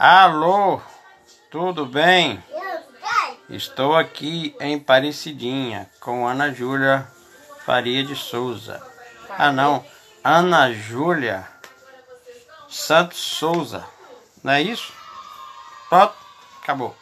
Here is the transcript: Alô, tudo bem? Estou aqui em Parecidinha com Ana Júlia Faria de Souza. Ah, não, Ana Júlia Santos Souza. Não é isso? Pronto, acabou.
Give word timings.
Alô, 0.00 0.80
tudo 1.50 1.84
bem? 1.84 2.40
Estou 3.50 3.96
aqui 3.96 4.54
em 4.60 4.78
Parecidinha 4.78 5.90
com 5.98 6.24
Ana 6.24 6.54
Júlia 6.54 7.04
Faria 7.66 8.04
de 8.04 8.14
Souza. 8.14 8.80
Ah, 9.28 9.50
não, 9.50 9.84
Ana 10.22 10.72
Júlia 10.72 11.48
Santos 12.68 13.18
Souza. 13.18 13.84
Não 14.44 14.52
é 14.52 14.62
isso? 14.62 14.92
Pronto, 15.88 16.14
acabou. 16.62 16.96